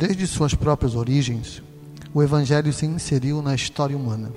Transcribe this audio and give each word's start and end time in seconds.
Desde 0.00 0.26
suas 0.26 0.54
próprias 0.54 0.94
origens, 0.94 1.62
o 2.14 2.22
Evangelho 2.22 2.72
se 2.72 2.86
inseriu 2.86 3.42
na 3.42 3.54
história 3.54 3.94
humana. 3.94 4.32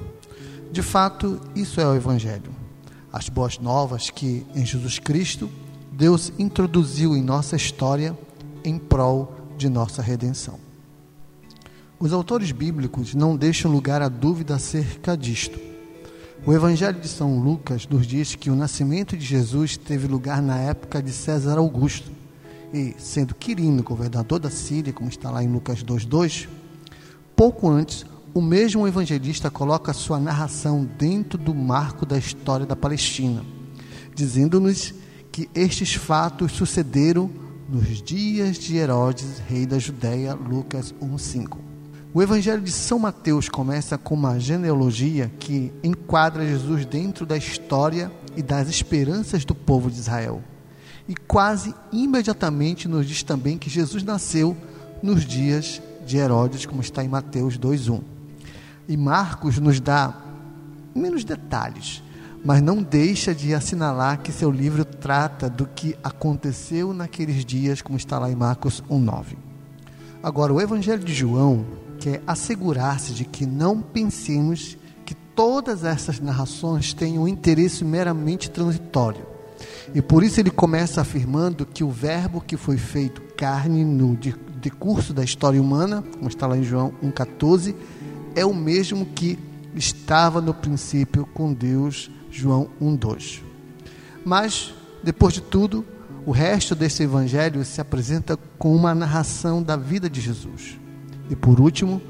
De 0.70 0.82
fato, 0.82 1.40
isso 1.56 1.80
é 1.80 1.88
o 1.88 1.96
Evangelho. 1.96 2.52
As 3.14 3.30
boas 3.30 3.58
novas 3.58 4.10
que, 4.10 4.46
em 4.54 4.66
Jesus 4.66 5.00
Cristo, 5.00 5.50
Deus 5.90 6.34
introduziu 6.38 7.16
em 7.16 7.24
nossa 7.24 7.56
história 7.56 8.14
em 8.62 8.78
prol 8.78 9.34
de 9.58 9.70
nossa 9.70 10.02
redenção. 10.02 10.60
Os 11.98 12.12
autores 12.12 12.52
bíblicos 12.52 13.16
não 13.16 13.38
deixam 13.38 13.72
lugar 13.72 14.02
a 14.02 14.10
dúvida 14.10 14.56
acerca 14.56 15.16
disto. 15.16 15.58
O 16.46 16.52
Evangelho 16.52 17.00
de 17.00 17.08
São 17.08 17.40
Lucas 17.40 17.88
nos 17.88 18.06
diz 18.06 18.36
que 18.36 18.50
o 18.50 18.56
nascimento 18.56 19.16
de 19.16 19.24
Jesus 19.24 19.78
teve 19.78 20.08
lugar 20.10 20.42
na 20.42 20.60
época 20.60 21.02
de 21.02 21.14
César 21.14 21.58
Augusto. 21.58 22.12
E, 22.74 22.96
sendo 22.98 23.36
Quirino 23.36 23.84
governador 23.84 24.40
da 24.40 24.50
Síria, 24.50 24.92
como 24.92 25.08
está 25.08 25.30
lá 25.30 25.44
em 25.44 25.48
Lucas 25.48 25.84
2,2, 25.84 26.48
pouco 27.36 27.70
antes, 27.70 28.04
o 28.34 28.42
mesmo 28.42 28.88
evangelista 28.88 29.52
coloca 29.52 29.94
sua 29.94 30.20
narração 30.20 30.84
dentro 30.98 31.38
do 31.38 31.54
marco 31.54 32.04
da 32.04 32.18
história 32.18 32.66
da 32.66 32.76
Palestina, 32.76 33.46
dizendo-nos 34.16 34.92
que 35.32 35.48
estes 35.54 35.94
fatos 35.94 36.52
sucederam 36.54 37.30
nos 37.70 38.02
dias 38.02 38.58
de 38.58 38.76
Herodes, 38.76 39.40
rei 39.48 39.68
da 39.68 39.78
Judéia, 39.78 40.34
Lucas 40.34 40.94
1:5. 41.00 41.60
O 42.12 42.22
Evangelho 42.22 42.62
de 42.62 42.72
São 42.72 43.00
Mateus 43.00 43.50
começa 43.50 43.98
com 43.98 44.16
uma 44.16 44.40
genealogia 44.40 45.32
que 45.40 45.72
enquadra 45.84 46.46
Jesus 46.46 46.86
dentro 46.86 47.26
da 47.26 47.38
história 47.38 48.12
e 48.36 48.42
das 48.42 48.68
esperanças 48.68 49.46
do 49.46 49.56
povo 49.56 49.90
de 49.90 50.00
Israel. 50.00 50.44
E 51.08 51.16
quase 51.16 51.76
imediatamente 51.92 52.88
nos 52.88 53.06
diz 53.06 53.24
também 53.24 53.58
que 53.58 53.70
Jesus 53.70 54.04
nasceu 54.04 54.56
nos 55.02 55.26
dias 55.26 55.82
de 56.06 56.18
Herodes, 56.18 56.66
como 56.66 56.82
está 56.82 57.04
em 57.04 57.10
Mateus 57.10 57.58
2:1. 57.58 58.02
E 58.88 58.96
Marcos 58.96 59.60
nos 59.60 59.80
dá 59.80 60.16
menos 60.96 61.24
detalhes, 61.24 62.02
mas 62.44 62.62
não 62.62 62.82
deixa 62.82 63.34
de 63.34 63.54
assinalar 63.54 64.22
que 64.22 64.32
seu 64.32 64.52
livro 64.52 64.86
trata 64.86 65.50
do 65.50 65.66
que 65.66 65.96
aconteceu 66.04 66.94
naqueles 66.94 67.44
dias, 67.44 67.82
como 67.82 67.98
está 67.98 68.20
lá 68.20 68.32
em 68.32 68.36
Marcos 68.36 68.82
1:9. 68.90 69.38
Agora, 70.22 70.54
o 70.54 70.62
Evangelho 70.62 71.04
de 71.04 71.14
João 71.14 71.66
quer 72.00 72.22
assegurar-se 72.26 73.14
de 73.14 73.26
que 73.26 73.46
não 73.46 73.82
pensemos 73.82 74.78
que 75.06 75.14
todas 75.14 75.84
essas 75.84 76.20
narrações 76.20 76.94
têm 76.94 77.20
um 77.20 77.28
interesse 77.28 77.84
meramente 77.84 78.50
transitório. 78.50 79.33
E 79.94 80.02
por 80.02 80.24
isso 80.24 80.40
ele 80.40 80.52
começa 80.52 81.02
afirmando 81.02 81.66
que 81.66 81.84
o 81.84 81.90
verbo 81.90 82.42
que 82.42 82.58
foi 82.58 82.78
feito 82.78 83.22
carne 83.36 83.84
no 83.84 84.18
decurso 84.62 85.14
da 85.14 85.24
história 85.24 85.62
humana, 85.62 86.04
como 86.14 86.28
está 86.28 86.48
lá 86.48 86.58
em 86.58 86.64
João 86.64 86.94
1,14, 87.04 87.76
é 88.36 88.46
o 88.46 88.54
mesmo 88.54 89.06
que 89.06 89.38
estava 89.76 90.40
no 90.42 90.54
princípio 90.54 91.26
com 91.34 91.54
Deus 91.54 92.10
João 92.32 92.70
1:2. 92.82 93.42
Mas 94.26 94.74
depois 95.04 95.34
de 95.34 95.42
tudo, 95.42 95.86
o 96.26 96.32
resto 96.32 96.74
desse 96.74 97.04
evangelho 97.04 97.64
se 97.66 97.82
apresenta 97.82 98.38
com 98.58 98.74
uma 98.76 98.96
narração 98.96 99.62
da 99.62 99.76
vida 99.76 100.10
de 100.10 100.22
Jesus. 100.22 100.80
E 101.30 101.36
por 101.36 101.60
último, 101.60 102.02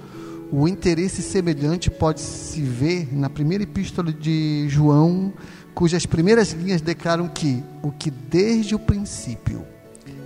o 0.56 0.68
interesse 0.68 1.24
semelhante 1.24 1.90
pode 1.90 2.22
se 2.22 2.62
ver 2.62 3.12
na 3.12 3.28
primeira 3.28 3.64
epístola 3.64 4.14
de 4.14 4.68
João, 4.70 5.34
cujas 5.74 6.06
primeiras 6.06 6.52
linhas 6.52 6.80
declaram 6.80 7.28
que 7.28 7.64
o 7.82 7.92
que 7.92 8.12
desde 8.12 8.76
o 8.76 8.80
princípio 8.80 9.66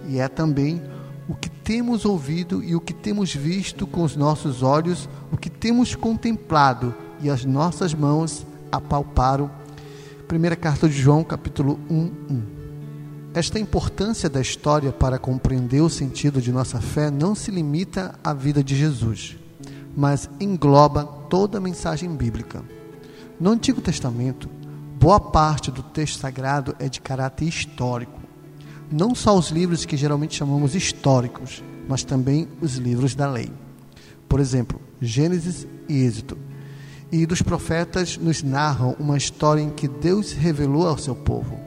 e 0.10 0.20
é 0.20 0.28
também 0.28 0.82
o 1.30 1.34
que 1.34 1.50
temos 1.50 2.04
ouvido 2.04 2.62
e 2.62 2.76
o 2.76 2.82
que 2.82 2.94
temos 2.94 3.34
visto 3.34 3.88
com 3.88 4.04
os 4.04 4.18
nossos 4.18 4.62
olhos, 4.64 5.08
o 5.32 5.38
que 5.38 5.50
temos 5.50 5.96
contemplado 5.96 6.94
e 7.22 7.30
as 7.30 7.46
nossas 7.46 7.94
mãos 7.94 8.46
apalparam 8.70 9.50
Primeira 10.28 10.58
carta 10.58 10.90
de 10.90 11.02
João, 11.02 11.24
capítulo 11.24 11.80
1, 11.90 11.96
1. 11.96 12.44
Esta 13.34 13.58
importância 13.58 14.30
da 14.30 14.42
história 14.42 14.92
para 14.92 15.18
compreender 15.18 15.80
o 15.80 15.90
sentido 15.90 16.42
de 16.42 16.52
nossa 16.52 16.82
fé 16.82 17.10
não 17.10 17.34
se 17.34 17.50
limita 17.50 18.14
à 18.22 18.34
vida 18.34 18.62
de 18.62 18.76
Jesus, 18.76 19.38
mas 19.98 20.30
engloba 20.40 21.04
toda 21.04 21.58
a 21.58 21.62
mensagem 21.62 22.16
bíblica. 22.16 22.64
No 23.40 23.50
Antigo 23.50 23.82
Testamento, 23.82 24.48
boa 25.00 25.20
parte 25.20 25.72
do 25.72 25.82
texto 25.82 26.20
sagrado 26.20 26.76
é 26.78 26.88
de 26.88 27.02
caráter 27.02 27.46
histórico. 27.46 28.20
Não 28.92 29.16
só 29.16 29.36
os 29.36 29.50
livros 29.50 29.86
que 29.86 29.98
geralmente 29.98 30.36
chamamos 30.36 30.76
históricos, 30.76 31.64
mas 31.90 32.04
também 32.04 32.48
os 32.62 32.76
livros 32.76 33.16
da 33.16 33.28
lei. 33.28 33.52
Por 34.30 34.40
exemplo, 34.40 34.80
Gênesis 35.02 35.66
e 35.90 36.04
Êxodo 36.04 36.38
e 37.12 37.26
dos 37.26 37.42
profetas 37.42 38.18
nos 38.18 38.44
narram 38.44 38.96
uma 39.00 39.18
história 39.18 39.62
em 39.62 39.72
que 39.72 39.88
Deus 39.88 40.32
revelou 40.32 40.88
ao 40.88 40.98
seu 40.98 41.16
povo. 41.16 41.58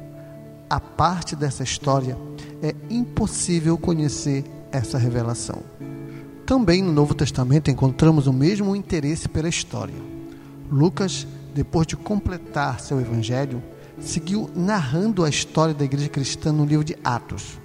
A 0.68 0.78
parte 0.78 1.34
dessa 1.34 1.64
história 1.64 2.16
é 2.62 2.76
impossível 2.88 3.76
conhecer 3.76 4.44
essa 4.70 4.98
revelação. 4.98 5.64
Também 6.50 6.82
no 6.82 6.90
Novo 6.90 7.14
Testamento 7.14 7.70
encontramos 7.70 8.26
o 8.26 8.32
mesmo 8.32 8.74
interesse 8.74 9.28
pela 9.28 9.48
história. 9.48 9.94
Lucas, 10.68 11.24
depois 11.54 11.86
de 11.86 11.96
completar 11.96 12.80
seu 12.80 13.00
evangelho, 13.00 13.62
seguiu 14.00 14.50
narrando 14.52 15.24
a 15.24 15.28
história 15.28 15.72
da 15.72 15.84
igreja 15.84 16.08
cristã 16.08 16.50
no 16.50 16.64
livro 16.64 16.84
de 16.84 16.96
Atos. 17.04 17.56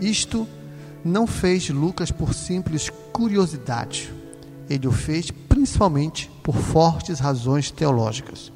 Isto 0.00 0.48
não 1.04 1.28
fez 1.28 1.70
Lucas 1.70 2.10
por 2.10 2.34
simples 2.34 2.90
curiosidade. 3.12 4.12
Ele 4.68 4.88
o 4.88 4.92
fez 4.92 5.30
principalmente 5.30 6.28
por 6.42 6.56
fortes 6.56 7.20
razões 7.20 7.70
teológicas. 7.70 8.50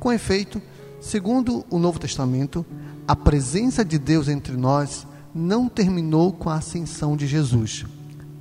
Com 0.00 0.14
efeito, 0.14 0.62
segundo 0.98 1.62
o 1.68 1.78
Novo 1.78 1.98
Testamento, 1.98 2.64
a 3.06 3.14
presença 3.14 3.84
de 3.84 3.98
Deus 3.98 4.28
entre 4.28 4.56
nós 4.56 5.06
não 5.34 5.68
terminou 5.68 6.32
com 6.32 6.48
a 6.48 6.54
ascensão 6.54 7.14
de 7.18 7.26
Jesus. 7.26 7.84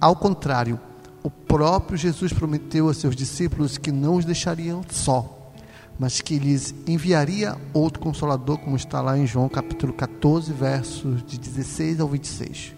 Ao 0.03 0.17
contrário, 0.17 0.77
o 1.23 1.29
próprio 1.29 1.97
Jesus 1.97 2.33
prometeu 2.33 2.89
a 2.89 2.93
seus 2.93 3.15
discípulos 3.15 3.77
que 3.77 3.89
não 3.89 4.17
os 4.17 4.25
deixariam 4.25 4.83
só, 4.89 5.53
mas 5.97 6.19
que 6.19 6.37
lhes 6.37 6.75
enviaria 6.85 7.55
outro 7.73 8.01
consolador, 8.01 8.57
como 8.57 8.75
está 8.75 8.99
lá 8.99 9.17
em 9.17 9.25
João 9.25 9.47
capítulo 9.47 9.93
14, 9.93 10.51
versos 10.51 11.23
de 11.25 11.39
16 11.39 12.01
ao 12.01 12.09
26. 12.09 12.75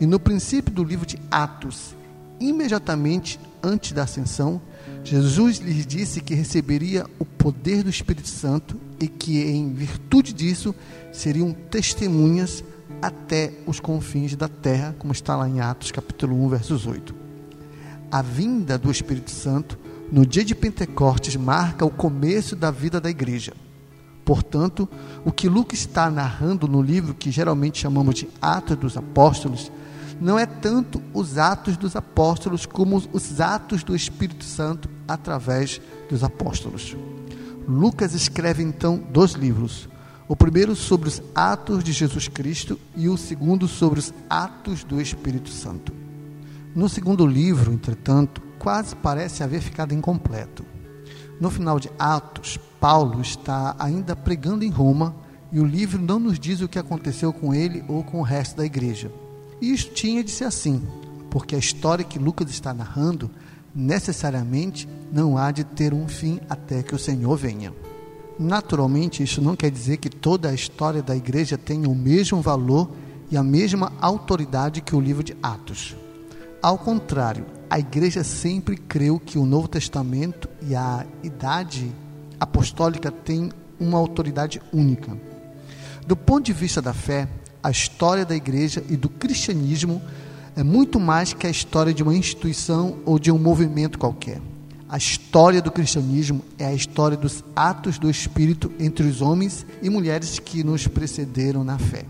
E 0.00 0.06
no 0.06 0.18
princípio 0.18 0.72
do 0.72 0.82
livro 0.82 1.04
de 1.04 1.18
Atos, 1.30 1.94
imediatamente 2.40 3.38
antes 3.62 3.92
da 3.92 4.04
ascensão, 4.04 4.62
Jesus 5.04 5.58
lhes 5.58 5.86
disse 5.86 6.22
que 6.22 6.32
receberia 6.32 7.04
o 7.18 7.26
poder 7.26 7.82
do 7.82 7.90
Espírito 7.90 8.28
Santo 8.28 8.80
e 8.98 9.08
que, 9.08 9.42
em 9.42 9.74
virtude 9.74 10.32
disso, 10.32 10.74
seriam 11.12 11.52
testemunhas 11.52 12.64
até 13.00 13.52
os 13.66 13.80
confins 13.80 14.36
da 14.36 14.48
terra, 14.48 14.94
como 14.98 15.12
está 15.12 15.36
lá 15.36 15.48
em 15.48 15.60
Atos 15.60 15.90
capítulo 15.90 16.42
1, 16.44 16.48
versos 16.48 16.86
8. 16.86 17.14
A 18.10 18.22
vinda 18.22 18.76
do 18.76 18.90
Espírito 18.90 19.30
Santo 19.30 19.78
no 20.10 20.26
dia 20.26 20.44
de 20.44 20.54
Pentecostes 20.54 21.36
marca 21.36 21.84
o 21.84 21.90
começo 21.90 22.56
da 22.56 22.70
vida 22.70 23.00
da 23.00 23.08
igreja. 23.08 23.52
Portanto, 24.24 24.88
o 25.24 25.32
que 25.32 25.48
Lucas 25.48 25.80
está 25.80 26.10
narrando 26.10 26.68
no 26.68 26.82
livro 26.82 27.14
que 27.14 27.30
geralmente 27.30 27.80
chamamos 27.80 28.14
de 28.14 28.28
Atos 28.40 28.76
dos 28.76 28.96
Apóstolos 28.96 29.70
não 30.20 30.38
é 30.38 30.44
tanto 30.44 31.02
os 31.14 31.38
atos 31.38 31.76
dos 31.76 31.96
apóstolos 31.96 32.66
como 32.66 33.02
os 33.12 33.40
atos 33.40 33.82
do 33.82 33.96
Espírito 33.96 34.44
Santo 34.44 34.88
através 35.08 35.80
dos 36.10 36.22
apóstolos. 36.22 36.94
Lucas 37.66 38.12
escreve 38.12 38.62
então 38.62 39.02
dois 39.10 39.32
livros. 39.32 39.88
O 40.30 40.36
primeiro 40.36 40.76
sobre 40.76 41.08
os 41.08 41.20
atos 41.34 41.82
de 41.82 41.90
Jesus 41.90 42.28
Cristo 42.28 42.78
e 42.94 43.08
o 43.08 43.16
segundo 43.16 43.66
sobre 43.66 43.98
os 43.98 44.14
atos 44.30 44.84
do 44.84 45.00
Espírito 45.00 45.48
Santo. 45.48 45.92
No 46.72 46.88
segundo 46.88 47.26
livro, 47.26 47.72
entretanto, 47.72 48.40
quase 48.56 48.94
parece 48.94 49.42
haver 49.42 49.60
ficado 49.60 49.92
incompleto. 49.92 50.64
No 51.40 51.50
final 51.50 51.80
de 51.80 51.90
Atos, 51.98 52.60
Paulo 52.78 53.20
está 53.20 53.74
ainda 53.76 54.14
pregando 54.14 54.64
em 54.64 54.70
Roma 54.70 55.16
e 55.50 55.58
o 55.58 55.66
livro 55.66 56.00
não 56.00 56.20
nos 56.20 56.38
diz 56.38 56.60
o 56.60 56.68
que 56.68 56.78
aconteceu 56.78 57.32
com 57.32 57.52
ele 57.52 57.82
ou 57.88 58.04
com 58.04 58.20
o 58.20 58.22
resto 58.22 58.58
da 58.58 58.64
igreja. 58.64 59.10
E 59.60 59.72
isso 59.72 59.90
tinha 59.90 60.22
de 60.22 60.30
ser 60.30 60.44
assim, 60.44 60.80
porque 61.28 61.56
a 61.56 61.58
história 61.58 62.04
que 62.04 62.20
Lucas 62.20 62.50
está 62.50 62.72
narrando 62.72 63.28
necessariamente 63.74 64.88
não 65.12 65.36
há 65.36 65.50
de 65.50 65.64
ter 65.64 65.92
um 65.92 66.06
fim 66.06 66.38
até 66.48 66.84
que 66.84 66.94
o 66.94 67.00
Senhor 67.00 67.36
venha. 67.36 67.72
Naturalmente, 68.42 69.22
isso 69.22 69.42
não 69.42 69.54
quer 69.54 69.70
dizer 69.70 69.98
que 69.98 70.08
toda 70.08 70.48
a 70.48 70.54
história 70.54 71.02
da 71.02 71.14
igreja 71.14 71.58
tenha 71.58 71.86
o 71.86 71.94
mesmo 71.94 72.40
valor 72.40 72.90
e 73.30 73.36
a 73.36 73.42
mesma 73.42 73.92
autoridade 74.00 74.80
que 74.80 74.96
o 74.96 75.00
livro 75.00 75.22
de 75.22 75.36
Atos. 75.42 75.94
Ao 76.62 76.78
contrário, 76.78 77.44
a 77.68 77.78
igreja 77.78 78.24
sempre 78.24 78.78
creu 78.78 79.20
que 79.20 79.38
o 79.38 79.44
Novo 79.44 79.68
Testamento 79.68 80.48
e 80.66 80.74
a 80.74 81.04
idade 81.22 81.92
apostólica 82.40 83.12
têm 83.12 83.52
uma 83.78 83.98
autoridade 83.98 84.58
única. 84.72 85.14
Do 86.06 86.16
ponto 86.16 86.46
de 86.46 86.54
vista 86.54 86.80
da 86.80 86.94
fé, 86.94 87.28
a 87.62 87.70
história 87.70 88.24
da 88.24 88.34
igreja 88.34 88.82
e 88.88 88.96
do 88.96 89.10
cristianismo 89.10 90.00
é 90.56 90.62
muito 90.62 90.98
mais 90.98 91.34
que 91.34 91.46
a 91.46 91.50
história 91.50 91.92
de 91.92 92.02
uma 92.02 92.16
instituição 92.16 93.00
ou 93.04 93.18
de 93.18 93.30
um 93.30 93.38
movimento 93.38 93.98
qualquer. 93.98 94.40
A 94.90 94.96
história 94.96 95.62
do 95.62 95.70
cristianismo 95.70 96.42
é 96.58 96.66
a 96.66 96.74
história 96.74 97.16
dos 97.16 97.44
atos 97.54 97.96
do 97.96 98.10
Espírito 98.10 98.72
entre 98.76 99.06
os 99.06 99.22
homens 99.22 99.64
e 99.80 99.88
mulheres 99.88 100.40
que 100.40 100.64
nos 100.64 100.88
precederam 100.88 101.62
na 101.62 101.78
fé. 101.78 102.04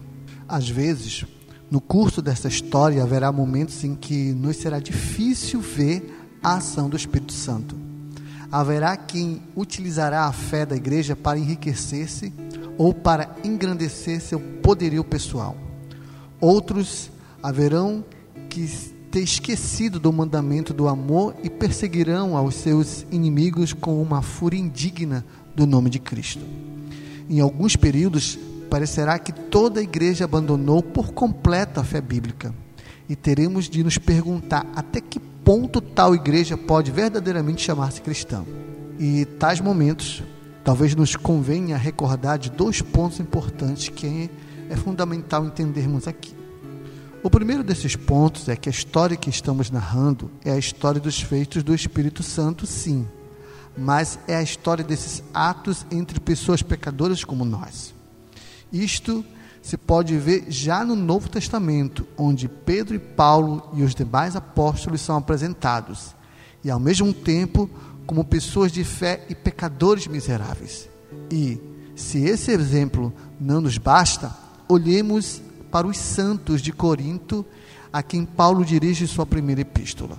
Às 0.49 0.67
vezes, 0.67 1.27
no 1.71 1.79
curso 1.79 2.23
dessa 2.23 2.49
história, 2.49 3.03
haverá 3.03 3.31
momentos 3.31 3.85
em 3.85 3.95
que 3.95 4.33
nos 4.33 4.57
será 4.57 4.81
difícil 4.81 5.61
ver 5.61 6.27
a 6.43 6.55
ação 6.55 6.89
do 6.89 6.97
Espírito 6.97 7.35
Santo. 7.35 7.77
Haverá 8.51 8.97
quem 8.97 9.43
utilizará 9.55 10.25
a 10.25 10.33
fé 10.33 10.65
da 10.65 10.75
igreja 10.75 11.15
para 11.15 11.39
enriquecer-se 11.39 12.33
ou 12.79 12.95
para 12.95 13.37
engrandecer 13.45 14.23
seu 14.23 14.41
poderio 14.41 15.05
pessoal. 15.05 15.55
Outros 16.41 17.11
haverão 17.43 18.03
que 18.49 18.67
ter 19.11 19.21
esquecido 19.21 19.99
do 19.99 20.13
mandamento 20.13 20.73
do 20.73 20.87
amor 20.87 21.35
e 21.43 21.51
perseguirão 21.51 22.37
aos 22.37 22.55
seus 22.55 23.05
inimigos 23.11 23.73
com 23.73 24.01
uma 24.01 24.23
fúria 24.23 24.59
indigna 24.59 25.25
do 25.55 25.67
nome 25.67 25.91
de 25.91 25.99
Cristo. 25.99 26.45
Em 27.29 27.41
alguns 27.41 27.75
períodos, 27.75 28.39
parecerá 28.71 29.19
que 29.19 29.33
toda 29.33 29.81
a 29.81 29.83
igreja 29.83 30.25
abandonou 30.25 30.83
por 30.83 31.13
completo 31.13 31.81
a 31.81 31.85
fé 31.85 32.01
bíblica. 32.01 32.55
E 33.09 33.17
teremos 33.17 33.69
de 33.69 33.83
nos 33.83 33.99
perguntar 33.99 34.65
até 34.77 35.01
que 35.01 35.19
ponto 35.19 35.81
tal 35.81 36.15
igreja 36.15 36.57
pode 36.57 36.93
verdadeiramente 36.93 37.63
chamar-se 37.63 38.01
cristã. 38.01 38.45
E 38.99 39.25
tais 39.25 39.61
momentos, 39.61 40.23
talvez 40.63 40.95
nos 40.95 41.17
convenha 41.17 41.77
recordar 41.77 42.39
de 42.39 42.51
dois 42.51 42.81
pontos 42.81 43.19
importantes 43.19 43.89
que 43.89 44.31
é 44.69 44.77
fundamental 44.77 45.45
entendermos 45.45 46.07
aqui. 46.07 46.40
O 47.23 47.29
primeiro 47.29 47.63
desses 47.63 47.95
pontos 47.95 48.49
é 48.49 48.57
que 48.57 48.71
a 48.71 48.73
história 48.73 49.15
que 49.15 49.29
estamos 49.29 49.71
narrando 49.71 50.31
é 50.43 50.53
a 50.53 50.59
história 50.59 50.99
dos 50.99 51.21
feitos 51.21 51.63
do 51.63 51.75
Espírito 51.75 52.23
Santo, 52.23 52.67
sim, 52.67 53.07
mas 53.77 54.19
é 54.27 54.37
a 54.37 54.43
história 54.43 54.83
desses 54.83 55.23
atos 55.35 55.85
entre 55.91 56.19
pessoas 56.19 56.63
pecadoras 56.63 57.23
como 57.23 57.45
nós. 57.45 57.95
Isto 58.73 59.23
se 59.61 59.77
pode 59.77 60.17
ver 60.17 60.47
já 60.49 60.83
no 60.83 60.97
Novo 60.97 61.29
Testamento, 61.29 62.09
onde 62.17 62.49
Pedro 62.49 62.95
e 62.95 62.99
Paulo 62.99 63.69
e 63.75 63.83
os 63.83 63.95
demais 63.95 64.35
apóstolos 64.35 65.03
são 65.03 65.19
apresentados, 65.19 66.15
e 66.65 66.71
ao 66.71 66.81
mesmo 66.81 67.13
tempo 67.13 67.69
como 68.07 68.25
pessoas 68.25 68.73
de 68.73 68.83
fé 68.83 69.27
e 69.29 69.35
pecadores 69.35 70.07
miseráveis. 70.07 70.89
E, 71.31 71.61
se 71.95 72.19
esse 72.25 72.51
exemplo 72.51 73.13
não 73.39 73.61
nos 73.61 73.77
basta, 73.77 74.35
olhemos 74.67 75.43
para 75.71 75.87
os 75.87 75.97
santos 75.97 76.61
de 76.61 76.73
Corinto, 76.73 77.45
a 77.93 78.03
quem 78.03 78.25
Paulo 78.25 78.65
dirige 78.65 79.07
sua 79.07 79.27
primeira 79.27 79.61
epístola. 79.61 80.17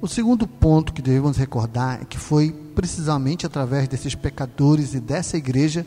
O 0.00 0.08
segundo 0.08 0.46
ponto 0.46 0.92
que 0.92 1.02
devemos 1.02 1.36
recordar 1.36 2.02
é 2.02 2.04
que 2.04 2.18
foi 2.18 2.52
precisamente 2.74 3.46
através 3.46 3.88
desses 3.88 4.14
pecadores 4.14 4.94
e 4.94 5.00
dessa 5.00 5.36
igreja, 5.36 5.86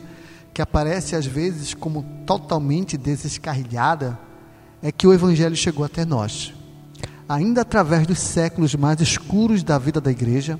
que 0.52 0.60
aparece 0.60 1.14
às 1.14 1.24
vezes 1.24 1.74
como 1.74 2.04
totalmente 2.26 2.96
desescarrilhada, 2.96 4.18
é 4.82 4.90
que 4.90 5.06
o 5.06 5.12
Evangelho 5.12 5.54
chegou 5.54 5.84
até 5.84 6.04
nós. 6.04 6.52
Ainda 7.28 7.60
através 7.60 8.06
dos 8.06 8.18
séculos 8.18 8.74
mais 8.74 9.00
escuros 9.00 9.62
da 9.62 9.78
vida 9.78 10.00
da 10.00 10.10
igreja, 10.10 10.58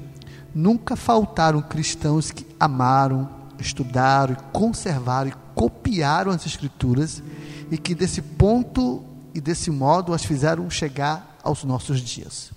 nunca 0.55 0.94
faltaram 0.94 1.61
cristãos 1.61 2.31
que 2.31 2.46
amaram, 2.58 3.29
estudaram, 3.58 4.37
conservaram 4.53 5.31
e 5.31 5.35
copiaram 5.55 6.31
as 6.31 6.46
Escrituras 6.46 7.23
e 7.70 7.78
que 7.78 7.94
desse 7.94 8.20
ponto 8.20 9.02
e 9.34 9.40
desse 9.40 9.70
modo 9.70 10.12
as 10.12 10.25
fizeram 10.25 10.69
chegar 10.69 11.38
aos 11.43 11.64
nossos 11.64 12.00
dias. 12.00 12.50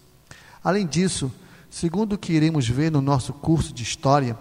Além 0.64 0.88
disso, 0.88 1.32
segundo 1.70 2.14
o 2.14 2.18
que 2.18 2.34
iremos 2.34 2.68
ver 2.68 2.92
no 2.92 3.02
nosso 3.02 3.34
curso 3.34 3.74
de 3.74 3.84
história, 3.84 4.38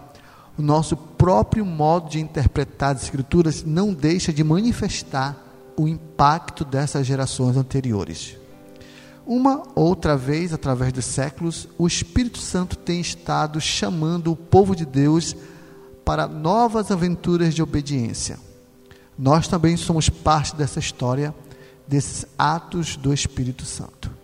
o 0.57 0.61
nosso 0.61 0.95
próprio 0.95 1.65
modo 1.65 2.09
de 2.09 2.19
interpretar 2.19 2.95
as 2.95 3.03
Escrituras 3.03 3.63
não 3.63 3.93
deixa 3.93 4.31
de 4.31 4.43
manifestar 4.43 5.37
o 5.75 5.87
impacto 5.87 6.63
dessas 6.63 7.05
gerações 7.05 7.57
anteriores. 7.57 8.37
Uma 9.25 9.63
outra 9.73 10.17
vez, 10.17 10.53
através 10.53 10.91
dos 10.91 11.05
séculos, 11.05 11.67
o 11.77 11.87
Espírito 11.87 12.39
Santo 12.39 12.77
tem 12.77 12.99
estado 12.99 13.59
chamando 13.61 14.31
o 14.31 14.35
povo 14.35 14.75
de 14.75 14.85
Deus 14.85 15.35
para 16.03 16.27
novas 16.27 16.91
aventuras 16.91 17.55
de 17.55 17.63
obediência. 17.63 18.37
Nós 19.17 19.47
também 19.47 19.77
somos 19.77 20.09
parte 20.09 20.55
dessa 20.55 20.79
história, 20.79 21.33
desses 21.87 22.25
atos 22.37 22.95
do 22.95 23.13
Espírito 23.13 23.65
Santo. 23.65 24.22